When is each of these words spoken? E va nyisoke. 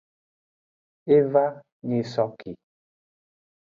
E 1.15 1.19
va 1.31 1.45
nyisoke. 1.87 2.51